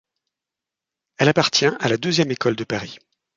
Elle 1.19 1.29
appartient 1.29 1.67
à 1.79 1.87
la 1.87 1.97
deuxième 1.97 2.31
École 2.31 2.55
de 2.55 2.63
Paris. 2.63 2.97